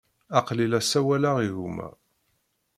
Aql-i 0.39 0.65
la 0.67 0.79
sawaleɣ 0.83 1.37
i 1.47 1.49
gma. 1.55 1.89